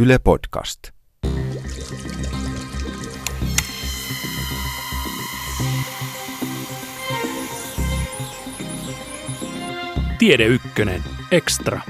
Yle 0.00 0.18
Podcast. 0.18 0.78
Tiede 10.18 10.44
Ykkönen, 10.44 11.02
Extra. 11.30 11.80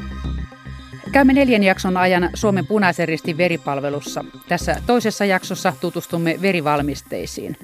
Käymme 1.13 1.33
neljän 1.33 1.63
jakson 1.63 1.97
ajan 1.97 2.31
Suomen 2.35 2.67
punaisen 2.67 3.09
ristin 3.09 3.37
veripalvelussa. 3.37 4.25
Tässä 4.49 4.77
toisessa 4.87 5.25
jaksossa 5.25 5.73
tutustumme 5.81 6.39
verivalmisteisiin. 6.43 7.57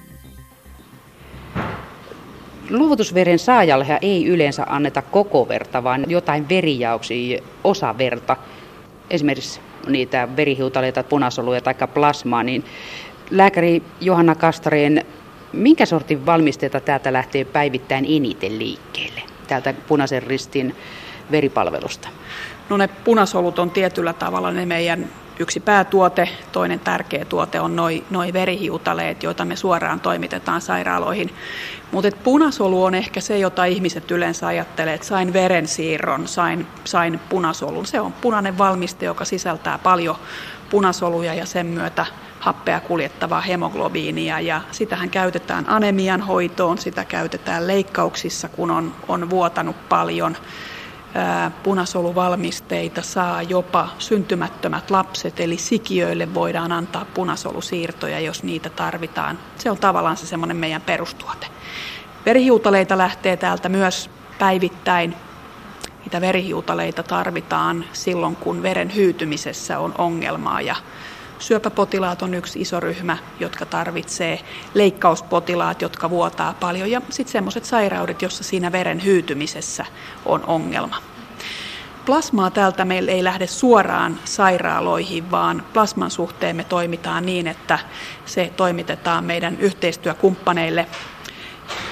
Luovutusveren 2.71 3.39
saajalle 3.39 3.99
ei 4.03 4.27
yleensä 4.27 4.65
anneta 4.69 5.03
koko 5.03 5.49
verta, 5.49 5.85
vaan 5.85 6.05
jotain 6.09 6.49
verijauksia, 6.49 7.43
osa 7.65 7.99
verta. 7.99 8.37
Esimerkiksi 9.11 9.61
niitä 9.89 10.29
verihiutaleita, 10.37 11.03
punasoluja 11.03 11.61
tai 11.61 11.75
plasmaa, 11.95 12.43
niin 12.43 12.65
lääkäri 13.31 13.83
Johanna 14.01 14.35
Kastareen, 14.35 15.05
minkä 15.53 15.87
sortin 15.87 16.27
valmisteita 16.27 16.81
täältä 16.81 17.13
lähtee 17.13 17.45
päivittäin 17.45 18.07
eniten 18.09 18.59
liikkeelle, 18.59 19.23
täältä 19.47 19.75
punaisen 19.87 20.23
ristin 20.23 20.77
veripalvelusta? 21.31 22.09
No 22.69 22.77
ne 22.77 22.89
punasolut 22.89 23.59
on 23.59 23.71
tietyllä 23.71 24.13
tavalla 24.13 24.51
ne 24.51 24.67
meidän 24.67 25.09
yksi 25.39 25.61
päätuote, 25.61 26.29
toinen 26.53 26.81
tärkeä 26.81 27.25
tuote 27.25 27.61
on 27.61 27.77
noin 27.77 28.05
noi 28.11 28.33
verihiutaleet, 28.33 29.23
joita 29.23 29.45
me 29.45 29.57
suoraan 29.57 30.01
toimitetaan 30.01 30.61
sairaaloihin. 30.61 31.35
Mutta 31.93 32.11
punasolu 32.25 32.85
on 32.85 32.95
ehkä 32.95 33.21
se, 33.21 33.39
jota 33.39 33.65
ihmiset 33.65 34.11
yleensä 34.11 34.47
ajattelee, 34.47 34.95
että 34.95 35.07
sain 35.07 35.33
verensiirron, 35.33 36.29
sain, 36.29 36.67
sain 36.85 37.21
punasolun. 37.29 37.87
Se 37.87 38.01
on 38.01 38.13
punainen 38.13 38.59
valmiste, 38.59 39.07
joka 39.07 39.25
sisältää 39.25 39.79
paljon 39.79 40.17
punasoluja 40.71 41.35
ja 41.35 41.47
sen 41.47 41.67
myötä 41.67 42.07
happea 42.41 42.81
kuljettavaa 42.81 43.41
hemoglobiinia 43.41 44.41
ja 44.41 44.61
sitähän 44.71 45.11
käytetään 45.11 45.69
anemian 45.69 46.21
hoitoon, 46.21 46.79
sitä 46.79 47.05
käytetään 47.05 47.67
leikkauksissa, 47.67 48.49
kun 48.49 48.71
on, 48.71 48.95
on 49.09 49.31
vuotanut 49.31 49.89
paljon 49.89 50.37
punasoluvalmisteita 51.63 53.03
saa 53.03 53.43
jopa 53.43 53.89
syntymättömät 53.99 54.91
lapset, 54.91 55.41
eli 55.41 55.59
sikiöille 55.59 56.35
voidaan 56.35 56.73
antaa 56.73 57.05
punasolusiirtoja, 57.15 58.21
jos 58.21 58.43
niitä 58.43 58.71
tarvitaan. 58.71 59.39
Se 59.59 59.71
on 59.71 59.79
tavallaan 59.79 60.17
se 60.17 60.27
semmoinen 60.27 60.57
meidän 60.57 60.83
perustuote. 60.83 61.47
Verihiutaleita 62.27 62.99
lähtee 62.99 63.37
täältä 63.37 63.69
myös 63.69 64.11
päivittäin. 64.39 65.15
Niitä 66.01 66.21
verihiutaleita 66.21 67.03
tarvitaan 67.03 67.85
silloin, 67.93 68.37
kun 68.37 68.63
veren 68.63 68.95
hyytymisessä 68.95 69.79
on 69.79 69.95
ongelmaa 69.99 70.61
ja 70.61 70.77
Syöpäpotilaat 71.39 72.23
on 72.23 72.35
yksi 72.35 72.61
iso 72.61 72.81
ryhmä, 72.81 73.17
jotka 73.41 73.67
tarvitsee 73.67 74.41
leikkauspotilaat, 74.75 75.83
jotka 75.83 76.11
vuotaa 76.11 76.55
paljon 76.61 76.91
ja 76.91 77.01
sitten 77.11 77.33
semmoiset 77.33 77.65
sairaudet, 77.65 78.23
joissa 78.23 78.45
siinä 78.45 78.73
veren 78.73 79.05
hyytymisessä 79.05 79.85
on 80.27 80.45
ongelma. 80.47 80.97
Plasmaa 82.07 82.51
täältä 82.51 82.85
meillä 82.85 83.13
ei 83.13 83.25
lähde 83.25 83.47
suoraan 83.47 84.19
sairaaloihin, 84.25 85.31
vaan 85.31 85.63
plasman 85.73 86.11
suhteen 86.11 86.57
me 86.57 86.65
toimitaan 86.65 87.27
niin, 87.27 87.47
että 87.47 87.79
se 88.27 88.53
toimitetaan 88.57 89.25
meidän 89.25 89.57
yhteistyökumppaneille 89.61 90.87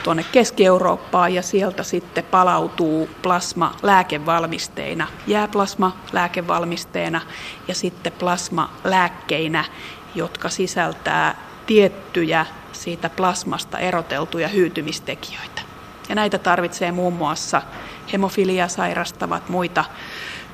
tuonne 0.03 0.25
Keski-Eurooppaan 0.33 1.35
ja 1.35 1.43
sieltä 1.43 1.83
sitten 1.83 2.25
palautuu 2.25 3.11
plasma 3.23 3.77
lääkevalmisteina, 3.83 5.07
jääplasma 5.27 5.97
lääkevalmisteena 6.13 7.21
ja 7.69 7.75
sitten 7.75 8.13
plasma 8.13 8.71
lääkkeinä, 8.85 9.65
jotka 10.15 10.49
sisältää 10.49 11.35
tiettyjä 11.67 12.47
siitä 12.73 13.11
plasmasta 13.11 13.79
eroteltuja 13.79 14.49
hyytymistekijöitä. 14.49 15.63
Ja 16.09 16.15
näitä 16.15 16.39
tarvitsee 16.39 16.93
muun 16.93 17.13
muassa 17.13 17.63
hemofilia 18.13 18.69
sairastavat, 18.69 19.49
muita 19.49 19.85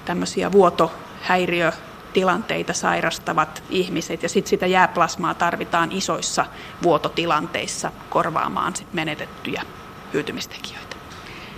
tämmöisiä 0.04 0.52
vuotohäiriö 0.52 1.72
tilanteita 2.12 2.72
sairastavat 2.72 3.62
ihmiset 3.70 4.22
ja 4.22 4.28
sitten 4.28 4.50
sitä 4.50 4.66
jääplasmaa 4.66 5.34
tarvitaan 5.34 5.92
isoissa 5.92 6.46
vuototilanteissa 6.82 7.90
korvaamaan 8.10 8.76
sit 8.76 8.94
menetettyjä 8.94 9.62
hyytymistekijöitä. 10.12 10.96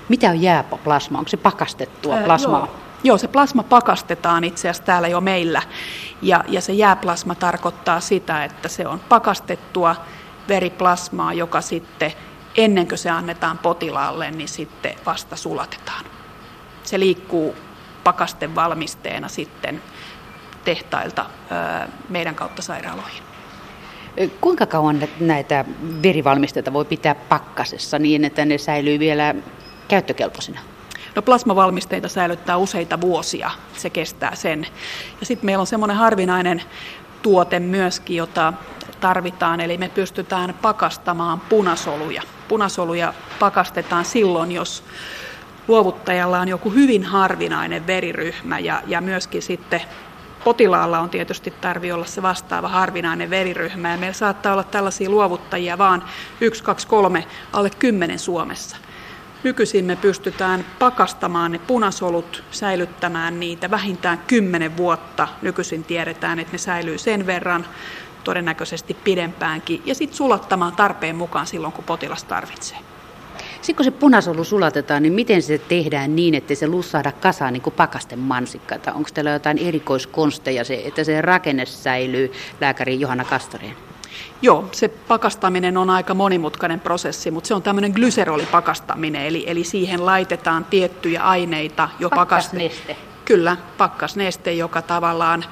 Mitä 0.09 0.31
on 0.31 0.43
jääplasma? 0.43 1.19
Onko 1.19 1.29
se 1.29 1.37
pakastettua 1.37 2.17
plasmaa? 2.17 2.59
joo. 2.59 2.77
Joo, 3.05 3.19
se 3.19 3.29
plasma 3.29 3.63
pakastetaan 3.63 4.45
itse 4.45 4.69
asiassa 4.69 4.83
täällä 4.83 5.09
jo 5.09 5.21
meillä. 5.21 5.63
Ja, 6.23 6.45
ja 6.49 6.61
se 6.61 6.73
jääplasma 6.73 7.35
tarkoittaa 7.35 8.01
sitä, 8.01 8.45
että 8.45 8.69
se 8.69 8.87
on 8.87 9.01
pakastettua 9.01 9.97
veriplasmaa, 10.49 11.33
joka 11.33 11.61
sitten 11.61 12.13
ennen 12.57 12.89
kuin 12.89 12.99
se 12.99 13.11
annetaan 13.11 13.59
potilaalle, 13.59 14.31
niin 14.31 14.49
sitten 14.49 14.95
vasta 15.07 15.37
sulatetaan. 15.37 16.05
Se 16.85 17.01
liikkuu 17.01 17.57
pakastevalmisteena 18.05 19.29
sitten 19.29 19.83
tehtailta 20.65 21.27
meidän 22.09 22.35
kautta 22.35 22.63
sairaaloihin. 22.63 23.23
Kuinka 24.41 24.67
kauan 24.67 25.09
näitä 25.21 25.65
verivalmisteita 26.03 26.73
voi 26.73 26.85
pitää 26.85 27.15
pakkasessa 27.15 27.99
niin, 27.99 28.25
että 28.25 28.45
ne 28.45 28.59
säilyy 28.59 28.99
vielä 28.99 29.35
käyttökelpoisina? 29.89 30.61
No 31.17 31.23
plasmavalmisteita 31.23 32.09
säilyttää 32.09 32.57
useita 32.57 33.01
vuosia, 33.01 33.51
se 33.77 33.91
kestää 33.91 34.35
sen. 34.35 34.67
Ja 35.21 35.27
sitten 35.27 35.47
meillä 35.47 35.61
on 35.61 35.67
semmoinen 35.67 35.97
harvinainen 35.97 36.63
tuote 37.23 37.61
myöskin, 37.61 38.17
jota 38.17 38.53
tarvitaan, 39.01 39.61
eli 39.61 39.79
me 39.79 39.89
pystytään 39.89 40.55
pakastamaan 40.63 41.41
punasoluja. 41.41 42.23
Punasoluja 42.49 43.15
pakastetaan 43.39 44.05
silloin, 44.05 44.53
jos 44.53 44.85
luovuttajalla 45.69 46.41
on 46.41 46.49
joku 46.49 46.71
hyvin 46.71 47.05
harvinainen 47.05 47.87
veriryhmä 47.87 48.59
ja, 48.59 48.83
ja 48.87 49.01
myöskin 49.01 49.43
sitten 49.43 49.83
potilaalla 50.45 50.99
on 50.99 51.11
tietysti 51.11 51.55
tarvi 51.61 51.93
olla 51.93 52.05
se 52.05 52.23
vastaava 52.23 52.69
harvinainen 52.69 53.31
veriryhmä 53.31 53.91
ja 53.91 53.99
meillä 53.99 54.15
saattaa 54.15 54.53
olla 54.53 54.65
tällaisia 54.65 55.11
luovuttajia 55.11 55.79
vaan 55.79 56.05
1, 56.41 56.65
2, 56.65 56.87
3, 56.87 57.27
alle 57.53 57.71
10 57.79 58.19
Suomessa. 58.19 58.77
Nykyisin 59.43 59.85
me 59.85 59.97
pystytään 59.97 60.65
pakastamaan 60.79 61.53
ne 61.53 61.59
punasolut, 61.59 62.45
säilyttämään 62.51 63.41
niitä 63.41 63.71
vähintään 63.71 64.19
10 64.27 64.77
vuotta. 64.77 65.29
Nykyisin 65.43 65.85
tiedetään, 65.85 66.39
että 66.39 66.53
ne 66.53 66.59
säilyy 66.59 66.99
sen 66.99 67.27
verran, 67.27 67.67
todennäköisesti 68.25 68.95
pidempäänkin, 68.95 69.83
ja 69.85 69.95
sitten 69.95 70.17
sulattamaan 70.17 70.77
tarpeen 70.77 71.17
mukaan 71.17 71.47
silloin, 71.47 71.73
kun 71.73 71.85
potilas 71.85 72.25
tarvitsee. 72.25 72.79
Sitten 73.61 73.77
kun 73.77 73.85
se 73.85 73.91
punasolu 73.91 74.45
sulatetaan, 74.45 75.03
niin 75.03 75.13
miten 75.13 75.43
se 75.43 75.59
tehdään 75.59 76.17
niin, 76.17 76.35
että 76.35 76.55
se 76.55 76.67
lussahda 76.67 77.13
kasaan 77.13 77.53
niin 77.53 77.63
kuin 77.63 77.75
pakasten 77.75 78.19
mansikka? 78.19 78.75
Onko 78.95 79.09
teillä 79.15 79.31
jotain 79.31 79.59
erikoiskonsteja, 79.59 80.65
se, 80.65 80.83
että 80.85 81.05
se 81.05 81.23
rakenne 81.23 81.67
säilyy 81.67 82.33
lääkäri 82.61 83.01
Johanna 83.01 83.25
Kastorien? 83.25 83.77
Joo, 84.43 84.69
se 84.73 84.89
pakastaminen 84.89 85.77
on 85.77 85.91
aika 85.91 86.15
monimutkainen 86.15 86.81
prosessi, 86.81 87.31
mutta 87.31 87.49
se 87.49 87.55
on 87.55 87.63
tämmöinen 87.63 87.93
glyserolipakastaminen, 87.93 89.27
eli, 89.27 89.45
eli 89.47 89.65
siihen 89.65 90.07
laitetaan 90.07 90.65
tiettyjä 90.65 91.23
aineita 91.23 91.89
jo 91.99 92.11
pakkasneste. 92.11 92.97
Kyllä, 93.25 93.57
pakkasneste, 93.79 94.53
joka 94.53 94.83
tavallaan 94.83 95.45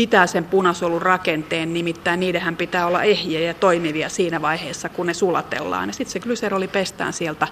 pitää 0.00 0.26
sen 0.26 0.44
punasolun 0.44 1.02
rakenteen, 1.02 1.74
nimittäin 1.74 2.20
niidenhän 2.20 2.56
pitää 2.56 2.86
olla 2.86 3.02
ehjiä 3.02 3.40
ja 3.40 3.54
toimivia 3.54 4.08
siinä 4.08 4.42
vaiheessa, 4.42 4.88
kun 4.88 5.06
ne 5.06 5.14
sulatellaan. 5.14 5.88
Ja 5.88 5.92
sitten 5.92 6.12
se 6.12 6.20
glyseroli 6.20 6.68
pestään 6.68 7.12
sieltä 7.12 7.48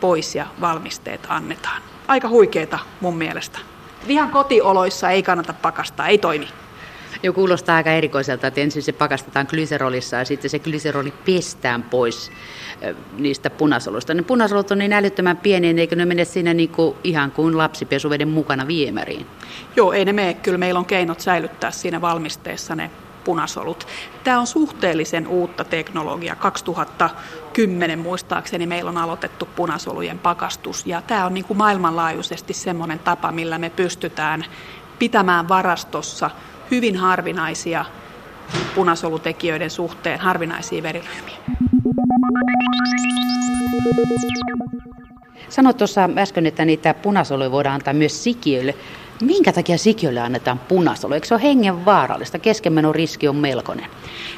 pois 0.00 0.34
ja 0.34 0.46
valmisteet 0.60 1.20
annetaan. 1.28 1.82
Aika 2.08 2.28
huikeeta 2.28 2.78
mun 3.00 3.16
mielestä. 3.16 3.58
Ihan 4.08 4.30
kotioloissa 4.30 5.10
ei 5.10 5.22
kannata 5.22 5.52
pakastaa, 5.52 6.08
ei 6.08 6.18
toimi. 6.18 6.48
Jo 7.22 7.32
kuulostaa 7.32 7.76
aika 7.76 7.90
erikoiselta, 7.90 8.46
että 8.46 8.60
ensin 8.60 8.82
se 8.82 8.92
pakastetaan 8.92 9.46
glyserolissa 9.50 10.16
ja 10.16 10.24
sitten 10.24 10.50
se 10.50 10.58
glyseroli 10.58 11.12
pestään 11.24 11.82
pois 11.82 12.32
niistä 13.18 13.50
punasoluista. 13.50 14.14
Ne 14.14 14.22
punasolut 14.22 14.70
on 14.70 14.78
niin 14.78 14.92
älyttömän 14.92 15.36
pieniä, 15.36 15.74
eikö 15.76 15.96
ne 15.96 16.04
mene 16.04 16.24
siinä 16.24 16.54
niin 16.54 16.68
kuin, 16.68 16.96
ihan 17.04 17.30
kuin 17.30 17.58
lapsipesuveden 17.58 18.28
mukana 18.28 18.66
viemäriin? 18.66 19.26
Joo, 19.76 19.92
ei 19.92 20.04
ne 20.04 20.12
mene. 20.12 20.34
Kyllä 20.34 20.58
meillä 20.58 20.78
on 20.78 20.86
keinot 20.86 21.20
säilyttää 21.20 21.70
siinä 21.70 22.00
valmisteessa 22.00 22.74
ne 22.74 22.90
punasolut. 23.24 23.86
Tämä 24.24 24.40
on 24.40 24.46
suhteellisen 24.46 25.26
uutta 25.26 25.64
teknologiaa. 25.64 26.36
2010 26.36 27.98
muistaakseni 27.98 28.66
meillä 28.66 28.88
on 28.88 28.98
aloitettu 28.98 29.48
punasolujen 29.56 30.18
pakastus 30.18 30.86
ja 30.86 31.02
tämä 31.02 31.26
on 31.26 31.34
niin 31.34 31.44
kuin 31.44 31.58
maailmanlaajuisesti 31.58 32.52
semmoinen 32.52 32.98
tapa, 32.98 33.32
millä 33.32 33.58
me 33.58 33.70
pystytään 33.70 34.44
pitämään 34.98 35.48
varastossa 35.48 36.30
hyvin 36.72 36.96
harvinaisia 36.96 37.84
punasolutekijöiden 38.74 39.70
suhteen 39.70 40.20
harvinaisia 40.20 40.82
veriryhmiä. 40.82 41.36
Sanoit 45.48 45.76
tuossa 45.76 46.08
äsken, 46.18 46.46
että 46.46 46.64
niitä 46.64 46.94
punasoluja 46.94 47.50
voidaan 47.50 47.74
antaa 47.74 47.94
myös 47.94 48.24
sikiöille. 48.24 48.74
Minkä 49.20 49.52
takia 49.52 49.78
sikiölle 49.78 50.20
annetaan 50.20 50.58
punasolu? 50.58 51.14
Eikö 51.14 51.26
se 51.26 51.34
ole 51.34 51.42
hengenvaarallista? 51.42 52.38
Keskenmenon 52.38 52.94
riski 52.94 53.28
on 53.28 53.36
melkoinen. 53.36 53.86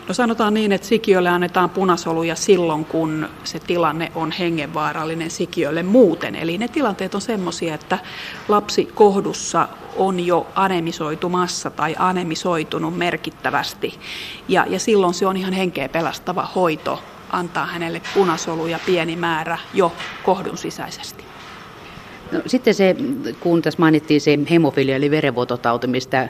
No 0.09 0.15
sanotaan 0.15 0.55
niin, 0.55 0.73
että 0.73 0.87
sikiölle 0.87 1.29
annetaan 1.29 1.71
punasoluja 1.71 2.37
silloin, 2.37 2.85
kun 2.85 3.29
se 3.45 3.61
tilanne 3.61 4.13
on 4.15 4.33
hengenvaarallinen 4.33 5.31
sikiölle 5.31 5.83
muuten. 5.83 6.35
Eli 6.35 6.59
ne 6.59 6.69
tilanteet 6.69 7.15
on 7.15 7.21
sellaisia, 7.21 7.75
että 7.75 7.99
lapsi 8.49 8.85
kohdussa 8.85 9.69
on 9.97 10.27
jo 10.27 10.47
anemisoitumassa 10.55 11.71
tai 11.71 11.97
anemisoitunut 11.99 12.99
merkittävästi. 12.99 13.99
Ja, 14.49 14.67
ja 14.69 14.79
silloin 14.79 15.15
se 15.15 15.27
on 15.27 15.37
ihan 15.37 15.53
henkeä 15.53 15.89
pelastava 15.89 16.49
hoito 16.55 17.03
antaa 17.31 17.67
hänelle 17.67 18.03
punasoluja 18.15 18.79
pieni 18.87 19.17
määrä 19.17 19.59
jo 19.75 19.93
kohdun 20.25 20.59
sisäisesti. 20.59 21.24
No, 22.35 22.41
sitten 22.47 22.75
se, 22.75 22.97
kun 23.41 23.63
tässä 23.63 23.81
mainittiin 23.81 24.21
se 24.21 24.39
hemofilia 24.51 24.97
eli 24.97 25.11
verenvuototauti, 25.11 25.87
mistä 25.87 26.29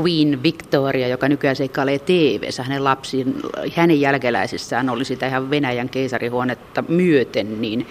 Queen 0.00 0.42
Victoria, 0.42 1.08
joka 1.08 1.28
nykyään 1.28 1.56
seikkailee 1.56 1.98
tv 1.98 2.48
hänen 2.62 2.84
lapsiin, 2.84 3.34
hänen 3.76 4.00
jälkeläisissään 4.00 4.90
oli 4.90 5.04
sitä 5.04 5.26
ihan 5.26 5.50
Venäjän 5.50 5.88
keisarihuonetta 5.88 6.84
myöten, 6.88 7.60
niin 7.60 7.86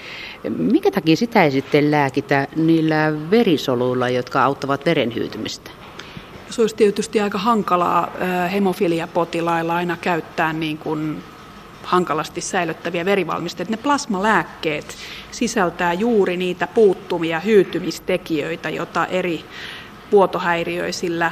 minkä 0.50 0.92
takia 0.92 1.16
sitä 1.16 1.44
ei 1.44 1.52
sitten 1.52 1.92
lääkitä 1.92 2.48
niillä 2.56 3.14
verisoluilla, 3.32 4.10
jotka 4.10 4.44
auttavat 4.44 4.86
verenhyytymistä? 4.86 5.72
Se 6.50 6.62
olisi 6.62 6.76
tietysti 6.76 7.22
aika 7.22 7.38
hankalaa 7.38 8.12
hemofiliapotilailla 8.52 9.76
aina 9.76 9.98
käyttää 10.02 10.54
niin 10.54 10.78
kuin 10.78 11.24
hankalasti 11.88 12.42
säilyttäviä 12.42 13.06
verivalmisteita. 13.06 13.72
Ne 13.72 13.78
plasmalääkkeet 13.78 14.96
sisältää 15.32 15.94
juuri 15.94 16.38
niitä 16.38 16.68
puuttumia 16.68 17.40
hyytymistekijöitä, 17.40 18.70
joita 18.70 19.06
eri 19.06 19.46
vuotohäiriöisillä 20.12 21.32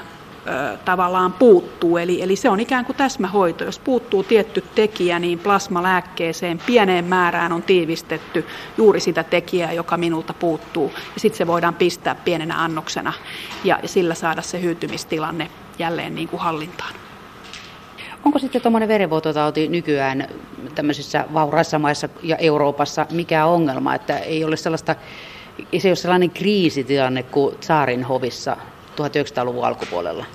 tavallaan 0.85 1.33
puuttuu. 1.33 1.97
Eli, 1.97 2.21
eli 2.21 2.35
se 2.35 2.49
on 2.49 2.59
ikään 2.59 2.85
kuin 2.85 2.95
täsmähoito. 2.95 3.63
Jos 3.63 3.79
puuttuu 3.79 4.23
tietty 4.23 4.63
tekijä, 4.75 5.19
niin 5.19 5.39
plasmalääkkeeseen 5.39 6.61
pieneen 6.65 7.05
määrään 7.05 7.51
on 7.51 7.63
tiivistetty 7.63 8.45
juuri 8.77 8.99
sitä 8.99 9.23
tekijää, 9.23 9.73
joka 9.73 9.97
minulta 9.97 10.33
puuttuu. 10.33 10.91
Ja 11.13 11.19
sitten 11.19 11.37
se 11.37 11.47
voidaan 11.47 11.75
pistää 11.75 12.15
pienenä 12.15 12.63
annoksena 12.63 13.13
ja 13.63 13.79
sillä 13.85 14.15
saada 14.15 14.41
se 14.41 14.61
hyytymistilanne 14.61 15.49
jälleen 15.79 16.15
niin 16.15 16.27
kuin 16.27 16.41
hallintaan. 16.41 17.04
Onko 18.25 18.39
sitten 18.39 18.61
tuommoinen 18.61 18.89
verenvuototauti 18.89 19.67
nykyään 19.67 20.27
tämmöisissä 20.75 21.25
vauraissa 21.33 21.79
maissa 21.79 22.09
ja 22.23 22.37
Euroopassa 22.37 23.05
mikä 23.11 23.45
ongelma, 23.45 23.95
että 23.95 24.17
ei 24.19 24.43
ole 24.43 24.57
sellaista, 24.57 24.95
ei 25.73 25.79
se 25.79 25.87
ole 25.87 25.95
sellainen 25.95 26.29
kriisitilanne 26.31 27.23
kuin 27.23 27.55
Saarin 27.61 28.03
hovissa 28.03 28.57
1900-luvun 28.95 29.65
alkupuolella? 29.65 30.25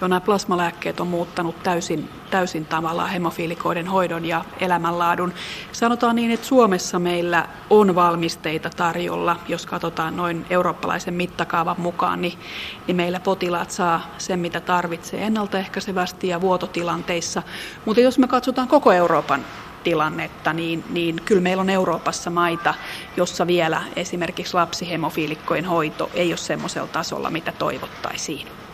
Jo 0.00 0.08
nämä 0.08 0.20
plasmalääkkeet 0.20 1.00
on 1.00 1.06
muuttanut 1.06 1.62
täysin, 1.62 2.08
täysin 2.30 2.66
tavallaan 2.66 3.10
hemofiilikoiden 3.10 3.86
hoidon 3.86 4.24
ja 4.24 4.44
elämänlaadun. 4.60 5.32
Sanotaan 5.72 6.16
niin, 6.16 6.30
että 6.30 6.46
Suomessa 6.46 6.98
meillä 6.98 7.48
on 7.70 7.94
valmisteita 7.94 8.70
tarjolla, 8.70 9.36
jos 9.48 9.66
katsotaan 9.66 10.16
noin 10.16 10.46
eurooppalaisen 10.50 11.14
mittakaavan 11.14 11.80
mukaan, 11.80 12.22
niin, 12.22 12.38
niin 12.86 12.96
meillä 12.96 13.20
potilaat 13.20 13.70
saa 13.70 14.00
sen, 14.18 14.38
mitä 14.38 14.60
tarvitsee 14.60 15.22
ennaltaehkäisevästi 15.22 16.28
ja 16.28 16.40
vuototilanteissa. 16.40 17.42
Mutta 17.84 18.00
jos 18.00 18.18
me 18.18 18.28
katsotaan 18.28 18.68
koko 18.68 18.92
Euroopan 18.92 19.44
tilannetta, 19.84 20.52
niin, 20.52 20.84
niin 20.90 21.22
kyllä 21.24 21.42
meillä 21.42 21.60
on 21.60 21.70
Euroopassa 21.70 22.30
maita, 22.30 22.74
jossa 23.16 23.46
vielä 23.46 23.82
esimerkiksi 23.96 24.54
lapsihemofiilikkojen 24.54 25.64
hoito 25.64 26.10
ei 26.14 26.30
ole 26.30 26.36
semmoisella 26.36 26.88
tasolla, 26.88 27.30
mitä 27.30 27.52
toivottaisiin. 27.52 28.65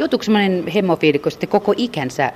Joutuuko 0.00 0.22
semmoinen 0.22 0.66
hemofiilikko 0.66 1.30
sitten 1.30 1.48
koko 1.48 1.74
ikänsä 1.76 2.32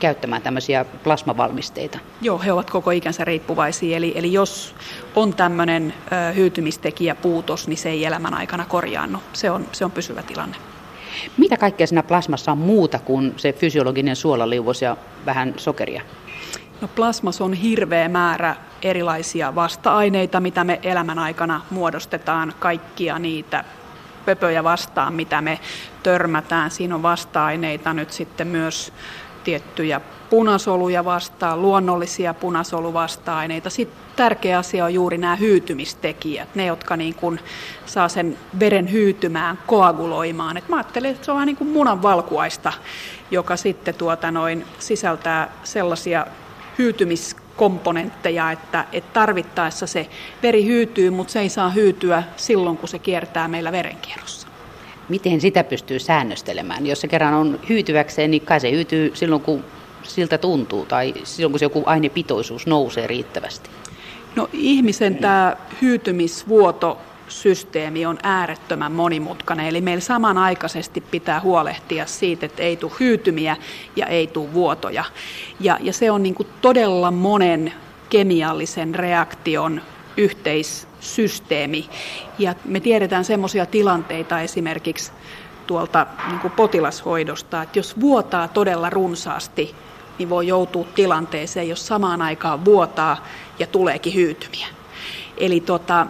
käyttämään 0.00 0.42
tämmöisiä 0.42 0.84
plasmavalmisteita? 1.04 1.98
Joo, 2.20 2.38
he 2.38 2.52
ovat 2.52 2.70
koko 2.70 2.90
ikänsä 2.90 3.24
riippuvaisia. 3.24 3.96
Eli, 3.96 4.12
eli 4.16 4.32
jos 4.32 4.74
on 5.16 5.34
tämmöinen 5.34 5.94
ö, 6.30 6.32
hyytymistekijä 6.32 7.14
puutos, 7.14 7.68
niin 7.68 7.76
se 7.76 7.90
ei 7.90 8.04
elämän 8.04 8.34
aikana 8.34 8.64
korjaannu. 8.64 9.18
Se 9.32 9.50
on, 9.50 9.66
se 9.72 9.84
on 9.84 9.90
pysyvä 9.90 10.22
tilanne. 10.22 10.56
Mitä 11.36 11.56
kaikkea 11.56 11.86
siinä 11.86 12.02
plasmassa 12.02 12.52
on 12.52 12.58
muuta 12.58 12.98
kuin 12.98 13.34
se 13.36 13.52
fysiologinen 13.52 14.16
suolaliuos 14.16 14.82
ja 14.82 14.96
vähän 15.26 15.54
sokeria? 15.56 16.02
No 16.80 16.88
plasmassa 16.88 17.44
on 17.44 17.52
hirveä 17.52 18.08
määrä 18.08 18.56
erilaisia 18.82 19.54
vasta-aineita, 19.54 20.40
mitä 20.40 20.64
me 20.64 20.80
elämän 20.82 21.18
aikana 21.18 21.60
muodostetaan, 21.70 22.52
kaikkia 22.58 23.18
niitä 23.18 23.64
pöpöjä 24.26 24.64
vastaan, 24.64 25.14
mitä 25.14 25.40
me 25.40 25.60
törmätään. 26.02 26.70
Siinä 26.70 26.94
on 26.94 27.02
vasta-aineita 27.02 27.94
nyt 27.94 28.12
sitten 28.12 28.46
myös 28.46 28.92
tiettyjä 29.44 30.00
punasoluja 30.30 31.04
vastaan, 31.04 31.62
luonnollisia 31.62 32.34
punasoluvasta-aineita. 32.34 33.70
Sitten 33.70 33.98
tärkeä 34.16 34.58
asia 34.58 34.84
on 34.84 34.94
juuri 34.94 35.18
nämä 35.18 35.36
hyytymistekijät, 35.36 36.54
ne, 36.54 36.66
jotka 36.66 36.96
niin 36.96 37.14
kuin 37.14 37.40
saa 37.86 38.08
sen 38.08 38.38
veren 38.60 38.92
hyytymään, 38.92 39.58
koaguloimaan. 39.66 40.56
Et 40.56 40.68
mä 40.68 40.76
ajattelen, 40.76 41.10
että 41.10 41.24
se 41.24 41.30
on 41.30 41.34
vähän 41.34 41.46
niin 41.46 41.56
kuin 41.56 41.70
munan 41.70 42.02
valkuaista, 42.02 42.72
joka 43.30 43.56
sitten 43.56 43.94
tuota 43.94 44.30
noin, 44.30 44.64
sisältää 44.78 45.52
sellaisia 45.64 46.26
hyytymiskomponentteja, 47.54 48.52
että, 48.52 48.84
että 48.92 49.10
tarvittaessa 49.12 49.86
se 49.86 50.06
veri 50.42 50.64
hyytyy, 50.64 51.10
mutta 51.10 51.32
se 51.32 51.40
ei 51.40 51.48
saa 51.48 51.70
hyytyä 51.70 52.22
silloin, 52.36 52.76
kun 52.76 52.88
se 52.88 52.98
kiertää 52.98 53.48
meillä 53.48 53.72
verenkierrossa. 53.72 54.48
Miten 55.08 55.40
sitä 55.40 55.64
pystyy 55.64 55.98
säännöstelemään? 55.98 56.86
Jos 56.86 57.00
se 57.00 57.08
kerran 57.08 57.34
on 57.34 57.60
hyytyväkseen, 57.68 58.30
niin 58.30 58.42
kai 58.42 58.60
se 58.60 58.70
hyytyy 58.70 59.10
silloin, 59.14 59.42
kun 59.42 59.64
siltä 60.02 60.38
tuntuu, 60.38 60.86
tai 60.86 61.14
silloin, 61.24 61.52
kun 61.52 61.58
se 61.58 61.64
joku 61.64 61.82
ainepitoisuus 61.86 62.66
nousee 62.66 63.06
riittävästi. 63.06 63.70
No 64.36 64.48
ihmisen 64.52 65.16
tämä 65.16 65.56
hyytymisvuoto 65.82 66.98
systeemi 67.28 68.06
on 68.06 68.18
äärettömän 68.22 68.92
monimutkainen. 68.92 69.66
Eli 69.66 69.80
meillä 69.80 70.00
samanaikaisesti 70.00 71.00
pitää 71.00 71.40
huolehtia 71.40 72.06
siitä, 72.06 72.46
että 72.46 72.62
ei 72.62 72.76
tule 72.76 72.92
hyytymiä 73.00 73.56
ja 73.96 74.06
ei 74.06 74.26
tule 74.26 74.52
vuotoja. 74.52 75.04
Ja, 75.60 75.78
ja 75.80 75.92
se 75.92 76.10
on 76.10 76.22
niin 76.22 76.34
kuin 76.34 76.48
todella 76.60 77.10
monen 77.10 77.72
kemiallisen 78.10 78.94
reaktion 78.94 79.80
yhteissysteemi. 80.16 81.88
Ja 82.38 82.54
me 82.64 82.80
tiedetään 82.80 83.24
semmoisia 83.24 83.66
tilanteita 83.66 84.40
esimerkiksi 84.40 85.12
tuolta 85.66 86.06
niin 86.28 86.40
kuin 86.40 86.52
potilashoidosta, 86.52 87.62
että 87.62 87.78
jos 87.78 88.00
vuotaa 88.00 88.48
todella 88.48 88.90
runsaasti, 88.90 89.74
niin 90.18 90.30
voi 90.30 90.46
joutua 90.46 90.86
tilanteeseen, 90.94 91.68
jos 91.68 91.86
samaan 91.86 92.22
aikaan 92.22 92.64
vuotaa 92.64 93.26
ja 93.58 93.66
tuleekin 93.66 94.14
hyytymiä. 94.14 94.66
Eli 95.38 95.60
tota, 95.60 96.06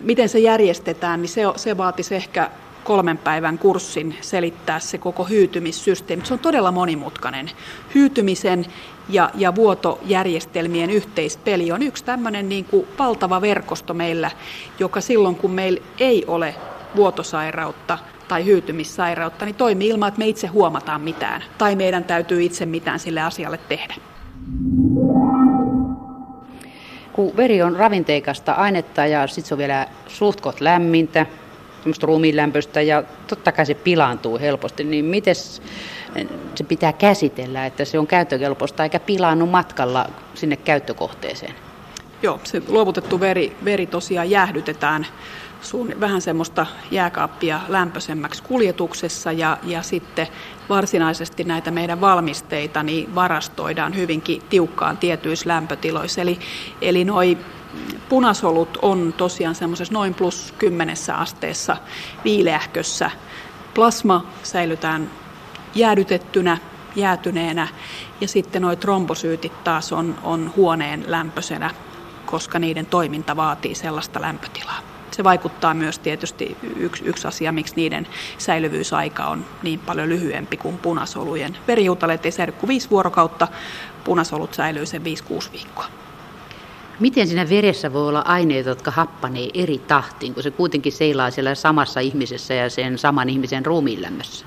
miten 0.00 0.28
se 0.28 0.38
järjestetään, 0.38 1.22
niin 1.22 1.28
se, 1.28 1.42
se 1.56 1.76
vaatisi 1.76 2.14
ehkä 2.14 2.50
kolmen 2.84 3.18
päivän 3.18 3.58
kurssin 3.58 4.16
selittää 4.20 4.80
se 4.80 4.98
koko 4.98 5.24
hyytymissysteemi. 5.24 6.26
Se 6.26 6.34
on 6.34 6.38
todella 6.38 6.72
monimutkainen. 6.72 7.50
Hyytymisen 7.94 8.66
ja, 9.08 9.30
ja 9.34 9.54
vuotojärjestelmien 9.54 10.90
yhteispeli 10.90 11.72
on 11.72 11.82
yksi 11.82 12.04
tämmöinen 12.04 12.48
niin 12.48 12.64
kuin 12.64 12.86
valtava 12.98 13.40
verkosto 13.40 13.94
meillä, 13.94 14.30
joka 14.78 15.00
silloin 15.00 15.36
kun 15.36 15.50
meillä 15.50 15.80
ei 16.00 16.24
ole 16.26 16.54
vuotosairautta 16.96 17.98
tai 18.28 18.44
hyytymissairautta, 18.44 19.44
niin 19.44 19.54
toimii 19.54 19.88
ilman, 19.88 20.08
että 20.08 20.18
me 20.18 20.28
itse 20.28 20.46
huomataan 20.46 21.00
mitään 21.00 21.42
tai 21.58 21.76
meidän 21.76 22.04
täytyy 22.04 22.42
itse 22.42 22.66
mitään 22.66 22.98
sille 22.98 23.22
asialle 23.22 23.58
tehdä 23.68 23.94
kun 27.16 27.36
veri 27.36 27.62
on 27.62 27.76
ravinteikasta 27.76 28.52
ainetta 28.52 29.06
ja 29.06 29.26
sitten 29.26 29.44
se 29.44 29.54
on 29.54 29.58
vielä 29.58 29.86
suhtkot 30.06 30.60
lämmintä, 30.60 31.26
semmoista 31.78 32.06
ruumiinlämpöistä 32.06 32.80
ja 32.80 33.02
totta 33.26 33.52
kai 33.52 33.66
se 33.66 33.74
pilaantuu 33.74 34.38
helposti, 34.38 34.84
niin 34.84 35.04
miten 35.04 35.34
se 36.54 36.64
pitää 36.68 36.92
käsitellä, 36.92 37.66
että 37.66 37.84
se 37.84 37.98
on 37.98 38.06
käyttökelpoista 38.06 38.82
eikä 38.82 39.00
pilaannu 39.00 39.46
matkalla 39.46 40.06
sinne 40.34 40.56
käyttökohteeseen? 40.56 41.54
Joo, 42.22 42.40
se 42.44 42.62
luovutettu 42.68 43.20
veri, 43.20 43.56
veri 43.64 43.86
tosiaan 43.86 44.30
jäähdytetään 44.30 45.06
suun, 45.62 45.92
vähän 46.00 46.20
semmoista 46.20 46.66
jääkaappia 46.90 47.60
lämpöisemmäksi 47.68 48.42
kuljetuksessa 48.42 49.32
ja, 49.32 49.58
ja 49.62 49.82
sitten 49.82 50.28
varsinaisesti 50.68 51.44
näitä 51.44 51.70
meidän 51.70 52.00
valmisteita 52.00 52.82
niin 52.82 53.14
varastoidaan 53.14 53.96
hyvinkin 53.96 54.42
tiukkaan 54.48 54.96
tietyissä 54.96 55.48
lämpötiloissa. 55.48 56.20
Eli, 56.20 56.38
eli 56.80 57.04
noi 57.04 57.38
punasolut 58.08 58.78
on 58.82 59.14
tosiaan 59.16 59.54
semmoisessa 59.54 59.94
noin 59.94 60.14
plus 60.14 60.54
kymmenessä 60.58 61.14
asteessa 61.14 61.76
viileähkössä. 62.24 63.10
Plasma 63.74 64.26
säilytään 64.42 65.10
jäädytettynä, 65.74 66.58
jäätyneenä 66.96 67.68
ja 68.20 68.28
sitten 68.28 68.62
nuo 68.62 68.76
trombosyytit 68.76 69.64
taas 69.64 69.92
on, 69.92 70.18
on 70.22 70.52
huoneen 70.56 71.04
lämpöisenä, 71.06 71.70
koska 72.26 72.58
niiden 72.58 72.86
toiminta 72.86 73.36
vaatii 73.36 73.74
sellaista 73.74 74.20
lämpötilaa 74.20 74.95
Se 75.16 75.24
vaikuttaa 75.24 75.74
myös 75.74 75.98
tietysti 75.98 76.56
yksi, 76.76 77.04
yksi 77.04 77.28
asia, 77.28 77.52
miksi 77.52 77.74
niiden 77.76 78.06
säilyvyysaika 78.38 79.26
on 79.26 79.44
niin 79.62 79.80
paljon 79.80 80.08
lyhyempi 80.08 80.56
kuin 80.56 80.78
punasolujen. 80.78 81.56
Verijuutaleet 81.66 82.26
ei 82.26 82.32
säily 82.32 82.52
kuin 82.52 82.68
viisi 82.68 82.90
vuorokautta, 82.90 83.48
punasolut 84.04 84.54
säilyy 84.54 84.86
sen 84.86 85.02
5-6 85.02 85.04
viikkoa. 85.52 85.86
Miten 87.00 87.26
siinä 87.26 87.48
veressä 87.48 87.92
voi 87.92 88.08
olla 88.08 88.20
aineita, 88.20 88.68
jotka 88.68 88.90
happanee 88.90 89.48
eri 89.54 89.78
tahtiin, 89.78 90.34
kun 90.34 90.42
se 90.42 90.50
kuitenkin 90.50 90.92
seilaa 90.92 91.30
siellä 91.30 91.54
samassa 91.54 92.00
ihmisessä 92.00 92.54
ja 92.54 92.70
sen 92.70 92.98
saman 92.98 93.28
ihmisen 93.28 93.66
ruumiin 93.66 94.02
lämmössä? 94.02 94.46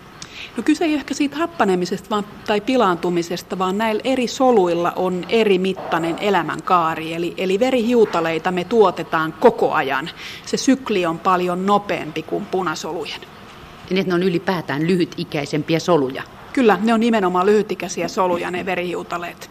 No 0.59 0.63
kyse 0.63 0.85
ei 0.85 0.93
ehkä 0.93 1.13
siitä 1.13 1.37
happanemisesta 1.37 2.09
vaan, 2.09 2.25
tai 2.47 2.61
pilaantumisesta, 2.61 3.59
vaan 3.59 3.77
näillä 3.77 4.01
eri 4.03 4.27
soluilla 4.27 4.93
on 4.95 5.25
eri 5.29 5.59
mittainen 5.59 6.19
elämänkaari. 6.19 7.13
Eli, 7.13 7.33
eli 7.37 7.59
verihiutaleita 7.59 8.51
me 8.51 8.63
tuotetaan 8.63 9.33
koko 9.33 9.73
ajan. 9.73 10.09
Se 10.45 10.57
sykli 10.57 11.05
on 11.05 11.19
paljon 11.19 11.65
nopeampi 11.65 12.23
kuin 12.23 12.45
punasolujen. 12.45 13.21
Ja 13.89 14.03
ne 14.03 14.13
on 14.13 14.23
ylipäätään 14.23 14.87
lyhytikäisempiä 14.87 15.79
soluja. 15.79 16.23
Kyllä, 16.53 16.77
ne 16.81 16.93
on 16.93 16.99
nimenomaan 16.99 17.45
lyhytikäisiä 17.45 18.07
soluja, 18.07 18.51
ne 18.51 18.65
verihiutaleet 18.65 19.49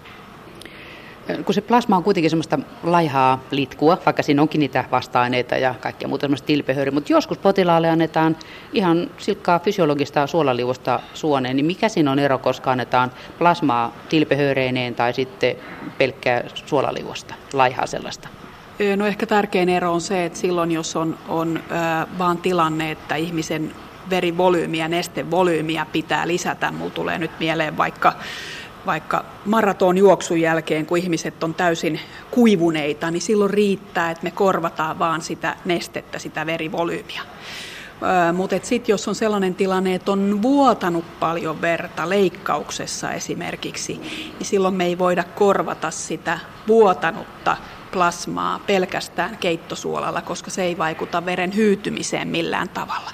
kun 1.45 1.55
se 1.55 1.61
plasma 1.61 1.97
on 1.97 2.03
kuitenkin 2.03 2.31
semmoista 2.31 2.59
laihaa 2.83 3.45
litkua, 3.51 3.99
vaikka 4.07 4.23
siinä 4.23 4.43
onkin 4.43 4.59
niitä 4.59 4.85
vasta-aineita 4.91 5.57
ja 5.57 5.75
kaikkea 5.81 6.09
muuta 6.09 6.21
semmoista 6.21 6.47
tilpehöriä, 6.47 6.93
mutta 6.93 7.13
joskus 7.13 7.39
potilaalle 7.39 7.91
annetaan 7.91 8.37
ihan 8.73 9.11
silkkaa 9.19 9.59
fysiologista 9.59 10.27
suolaliuosta 10.27 11.01
suoneen, 11.15 11.57
niin 11.57 11.67
mikä 11.67 11.89
siinä 11.89 12.11
on 12.11 12.19
ero, 12.19 12.39
koska 12.39 12.71
annetaan 12.71 13.13
plasmaa 13.39 13.97
tilpehöreineen 14.09 14.95
tai 14.95 15.13
sitten 15.13 15.57
pelkkää 15.99 16.45
suolaliuosta, 16.55 17.35
laihaa 17.53 17.87
sellaista? 17.87 18.29
No 18.97 19.07
ehkä 19.07 19.27
tärkein 19.27 19.69
ero 19.69 19.93
on 19.93 20.01
se, 20.01 20.25
että 20.25 20.39
silloin 20.39 20.73
jos 20.73 20.97
on, 20.97 21.19
on 21.29 21.61
äh, 21.73 22.07
vaan 22.19 22.39
tilanne, 22.39 22.91
että 22.91 23.17
ihmisen 23.17 23.73
verivolyymiä, 24.11 24.89
nestevolyymiä 24.89 25.87
pitää 25.93 26.29
lisätä, 26.29 26.71
mulla 26.71 26.91
tulee 26.91 27.19
nyt 27.19 27.31
mieleen 27.41 27.77
vaikka 27.77 28.13
vaikka 28.88 29.25
maratonjuoksun 29.45 30.40
jälkeen, 30.40 30.87
kun 30.87 30.99
ihmiset 30.99 31.42
on 31.42 31.54
täysin 31.54 32.00
kuivuneita, 32.30 33.11
niin 33.11 33.21
silloin 33.21 33.50
riittää, 33.50 34.11
että 34.11 34.25
me 34.25 34.30
korvataan 34.30 34.99
vaan 34.99 35.23
sitä 35.23 35.57
nestettä, 35.64 36.18
sitä 36.18 36.47
verivolyymiä. 36.47 37.23
Mutta 38.33 38.57
sitten 38.62 38.92
jos 38.92 39.09
on 39.09 39.14
sellainen 39.14 39.54
tilanne, 39.54 39.95
että 39.95 40.12
on 40.12 40.42
vuotanut 40.42 41.04
paljon 41.21 41.61
verta 41.61 42.09
leikkauksessa 42.09 43.12
esimerkiksi, 43.12 43.95
niin 44.38 44.47
silloin 44.47 44.75
me 44.75 44.85
ei 44.85 44.99
voida 44.99 45.25
korvata 45.25 45.90
sitä 45.90 46.38
vuotanutta 46.68 47.57
plasmaa 47.92 48.59
pelkästään 48.66 49.37
keittosuolalla, 49.38 50.23
koska 50.23 50.50
se 50.50 50.62
ei 50.62 50.78
vaikuta 50.78 51.26
veren 51.26 51.57
hyytymiseen 51.57 52.28
millään 52.28 52.68
tavalla. 52.68 53.11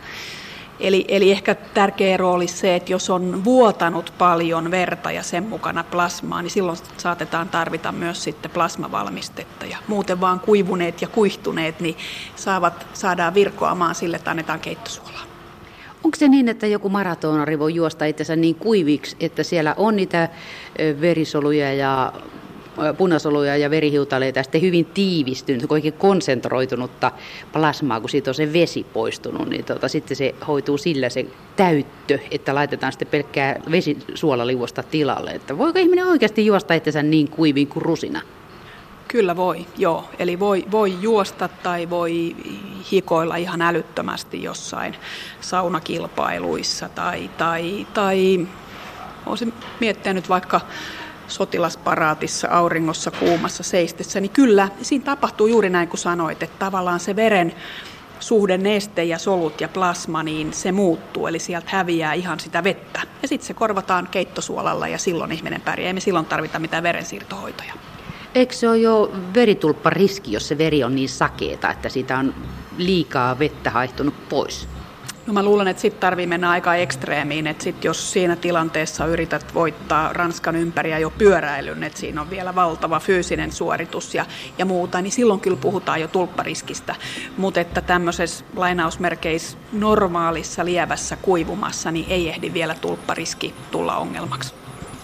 Eli, 0.84 1.04
eli 1.08 1.30
ehkä 1.30 1.54
tärkeä 1.54 2.14
ero 2.14 2.32
olisi 2.32 2.56
se, 2.56 2.76
että 2.76 2.92
jos 2.92 3.10
on 3.10 3.44
vuotanut 3.44 4.12
paljon 4.18 4.70
verta 4.70 5.10
ja 5.10 5.22
sen 5.22 5.44
mukana 5.44 5.84
plasmaa, 5.84 6.42
niin 6.42 6.50
silloin 6.50 6.78
saatetaan 6.96 7.48
tarvita 7.48 7.92
myös 7.92 8.24
sitten 8.24 8.50
plasmavalmistetta. 8.50 9.66
Ja 9.66 9.78
muuten 9.88 10.20
vaan 10.20 10.40
kuivuneet 10.40 11.02
ja 11.02 11.08
kuihtuneet, 11.08 11.80
niin 11.80 11.96
saavat, 12.36 12.86
saadaan 12.92 13.34
virkoamaan 13.34 13.94
sille, 13.94 14.16
että 14.16 14.30
annetaan 14.30 14.60
keittosuolaa. 14.60 15.22
Onko 16.04 16.16
se 16.16 16.28
niin, 16.28 16.48
että 16.48 16.66
joku 16.66 16.88
maratonari 16.88 17.58
voi 17.58 17.74
juosta 17.74 18.04
itsensä 18.04 18.36
niin 18.36 18.54
kuiviksi, 18.54 19.16
että 19.20 19.42
siellä 19.42 19.74
on 19.76 19.96
niitä 19.96 20.28
verisoluja 21.00 21.72
ja 21.72 22.12
punasoluja 22.98 23.56
ja 23.56 23.70
verihiutaleita 23.70 24.42
sitten 24.42 24.60
hyvin 24.60 24.84
tiivistynyt, 24.84 25.72
oikein 25.72 25.94
konsentroitunutta 25.94 27.12
plasmaa, 27.52 28.00
kun 28.00 28.10
siitä 28.10 28.30
on 28.30 28.34
se 28.34 28.52
vesi 28.52 28.86
poistunut, 28.92 29.48
niin 29.48 29.64
tota, 29.64 29.88
sitten 29.88 30.16
se 30.16 30.34
hoituu 30.46 30.78
sillä 30.78 31.08
se 31.08 31.26
täyttö, 31.56 32.18
että 32.30 32.54
laitetaan 32.54 32.92
sitten 32.92 33.08
pelkkää 33.08 33.60
vesisuolaliuosta 33.70 34.82
tilalle. 34.82 35.30
Että 35.30 35.58
voiko 35.58 35.78
ihminen 35.78 36.06
oikeasti 36.06 36.46
juosta 36.46 36.74
itsensä 36.74 37.02
niin 37.02 37.28
kuivin 37.28 37.68
kuin 37.68 37.82
rusina? 37.82 38.20
Kyllä 39.08 39.36
voi, 39.36 39.66
joo. 39.76 40.04
Eli 40.18 40.40
voi, 40.40 40.64
voi 40.70 40.94
juosta 41.00 41.48
tai 41.48 41.90
voi 41.90 42.36
hikoilla 42.92 43.36
ihan 43.36 43.62
älyttömästi 43.62 44.42
jossain 44.42 44.96
saunakilpailuissa 45.40 46.88
tai, 46.88 47.30
tai, 47.38 47.86
tai 47.94 48.46
olisin 49.26 49.52
miettinyt 49.80 50.28
vaikka 50.28 50.60
sotilasparaatissa 51.28 52.48
auringossa 52.48 53.10
kuumassa 53.10 53.62
seistessä, 53.62 54.20
niin 54.20 54.30
kyllä 54.30 54.68
siinä 54.82 55.04
tapahtuu 55.04 55.46
juuri 55.46 55.70
näin 55.70 55.88
kuin 55.88 56.00
sanoit, 56.00 56.42
että 56.42 56.58
tavallaan 56.58 57.00
se 57.00 57.16
veren 57.16 57.54
suhde 58.20 58.58
neste 58.58 59.04
ja 59.04 59.18
solut 59.18 59.60
ja 59.60 59.68
plasma, 59.68 60.22
niin 60.22 60.52
se 60.52 60.72
muuttuu, 60.72 61.26
eli 61.26 61.38
sieltä 61.38 61.66
häviää 61.70 62.12
ihan 62.12 62.40
sitä 62.40 62.64
vettä. 62.64 63.00
Ja 63.22 63.28
sitten 63.28 63.46
se 63.46 63.54
korvataan 63.54 64.08
keittosuolalla 64.10 64.88
ja 64.88 64.98
silloin 64.98 65.32
ihminen 65.32 65.60
pärjää, 65.60 65.86
ei 65.86 65.92
me 65.92 66.00
silloin 66.00 66.26
tarvita 66.26 66.58
mitään 66.58 66.82
verensiirtohoitoja. 66.82 67.74
Eikö 68.34 68.54
se 68.54 68.68
ole 68.68 68.78
jo 68.78 69.12
veritulppariski, 69.34 70.32
jos 70.32 70.48
se 70.48 70.58
veri 70.58 70.84
on 70.84 70.94
niin 70.94 71.08
sakeeta, 71.08 71.70
että 71.70 71.88
siitä 71.88 72.18
on 72.18 72.34
liikaa 72.78 73.38
vettä 73.38 73.70
haihtunut 73.70 74.28
pois? 74.28 74.68
No 75.26 75.32
mä 75.32 75.42
luulen, 75.42 75.68
että 75.68 75.80
sitten 75.80 76.00
tarvii 76.00 76.26
mennä 76.26 76.50
aika 76.50 76.74
ekstreemiin, 76.74 77.46
että 77.46 77.64
sit 77.64 77.84
jos 77.84 78.12
siinä 78.12 78.36
tilanteessa 78.36 79.06
yrität 79.06 79.54
voittaa 79.54 80.12
Ranskan 80.12 80.56
ympäriä 80.56 80.98
jo 80.98 81.10
pyöräilyn, 81.10 81.82
että 81.82 81.98
siinä 81.98 82.20
on 82.20 82.30
vielä 82.30 82.54
valtava 82.54 83.00
fyysinen 83.00 83.52
suoritus 83.52 84.14
ja, 84.14 84.26
ja 84.58 84.64
muuta, 84.64 85.00
niin 85.00 85.12
silloin 85.12 85.40
kyllä 85.40 85.56
puhutaan 85.56 86.00
jo 86.00 86.08
tulppariskistä. 86.08 86.94
Mutta 87.36 87.60
että 87.60 87.80
tämmöisessä 87.80 88.44
lainausmerkeissä 88.56 89.58
normaalissa 89.72 90.64
lievässä 90.64 91.16
kuivumassa, 91.16 91.90
niin 91.90 92.06
ei 92.08 92.28
ehdi 92.28 92.52
vielä 92.52 92.74
tulppariski 92.74 93.54
tulla 93.70 93.96
ongelmaksi. 93.96 94.54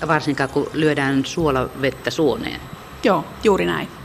Varsinkaan 0.09 0.51
kun 0.51 0.71
lyödään 0.73 1.25
suolavettä 1.25 2.11
suoneen. 2.11 2.61
Joo, 3.05 3.25
juuri 3.45 3.67
näin. 3.67 4.00